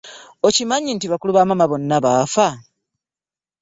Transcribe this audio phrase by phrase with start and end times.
[0.47, 2.47] Okimanyi nti bakulu ba maama bonna baafa.